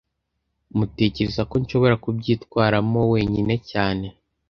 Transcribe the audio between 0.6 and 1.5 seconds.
Tmutekereza